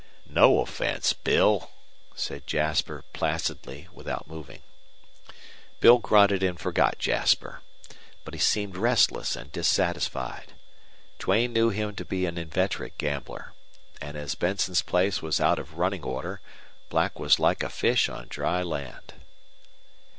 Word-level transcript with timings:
"No 0.27 0.61
offense, 0.61 1.13
Bill," 1.13 1.69
said 2.15 2.47
Jasper, 2.47 3.03
placidly, 3.13 3.87
without 3.93 4.27
moving. 4.27 4.63
Bill 5.79 5.99
grunted 5.99 6.41
and 6.41 6.59
forgot 6.59 6.97
Jasper. 6.97 7.61
But 8.25 8.33
he 8.33 8.39
seemed 8.39 8.77
restless 8.77 9.35
and 9.35 9.51
dissatisfied. 9.51 10.53
Duane 11.19 11.53
knew 11.53 11.69
him 11.69 11.93
to 11.97 12.03
be 12.03 12.25
an 12.25 12.39
inveterate 12.39 12.97
gambler. 12.97 13.53
And 14.01 14.17
as 14.17 14.33
Benson's 14.33 14.81
place 14.81 15.21
was 15.21 15.39
out 15.39 15.59
of 15.59 15.77
running 15.77 16.01
order, 16.03 16.41
Black 16.89 17.19
was 17.19 17.37
like 17.39 17.61
a 17.61 17.69
fish 17.69 18.09
on 18.09 18.25
dry 18.27 18.63
land. 18.63 19.13